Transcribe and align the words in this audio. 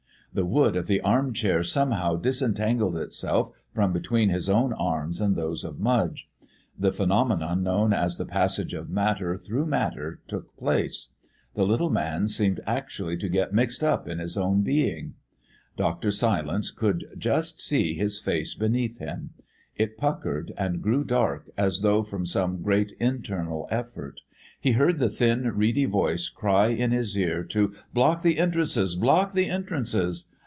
The 0.33 0.45
wood 0.45 0.77
of 0.77 0.87
the 0.87 1.01
arm 1.01 1.33
chair 1.33 1.61
somehow 1.61 2.15
disentangled 2.15 2.95
itself 2.97 3.49
from 3.73 3.91
between 3.91 4.29
his 4.29 4.47
own 4.47 4.71
arms 4.71 5.19
and 5.19 5.35
those 5.35 5.65
of 5.65 5.81
Mudge. 5.81 6.29
The 6.79 6.93
phenomenon 6.93 7.63
known 7.63 7.91
as 7.91 8.15
the 8.15 8.23
passage 8.23 8.73
of 8.73 8.89
matter 8.89 9.35
through 9.35 9.65
matter 9.65 10.21
took 10.27 10.55
place. 10.55 11.09
The 11.55 11.65
little 11.65 11.89
man 11.89 12.29
seemed 12.29 12.61
actually 12.65 13.17
to 13.17 13.27
get 13.27 13.53
mixed 13.53 13.83
up 13.83 14.07
in 14.07 14.19
his 14.19 14.37
own 14.37 14.61
being. 14.61 15.15
Dr. 15.75 16.11
Silence 16.11 16.71
could 16.71 17.07
just 17.17 17.59
see 17.59 17.93
his 17.93 18.17
face 18.17 18.53
beneath 18.53 18.99
him. 18.99 19.31
It 19.75 19.97
puckered 19.97 20.53
and 20.57 20.81
grew 20.81 21.03
dark 21.03 21.49
as 21.57 21.81
though 21.81 22.03
from 22.03 22.25
some 22.25 22.61
great 22.61 22.93
internal 23.01 23.67
effort. 23.69 24.21
He 24.59 24.73
heard 24.73 24.99
the 24.99 25.09
thin, 25.09 25.45
reedy 25.55 25.85
voice 25.85 26.29
cry 26.29 26.67
in 26.67 26.91
his 26.91 27.17
ear 27.17 27.43
to 27.45 27.73
"Block 27.95 28.21
the 28.21 28.37
entrances, 28.37 28.93
block 28.93 29.33
the 29.33 29.49
entrances!" 29.49 30.27